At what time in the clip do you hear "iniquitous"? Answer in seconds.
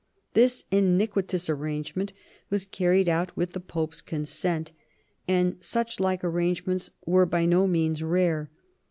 0.71-1.47